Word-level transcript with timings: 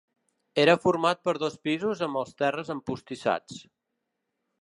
Era 0.61 0.73
format 0.85 1.19
per 1.27 1.35
dos 1.43 1.57
pisos 1.67 2.01
amb 2.07 2.19
els 2.21 2.31
terres 2.43 2.73
empostissats. 2.77 3.61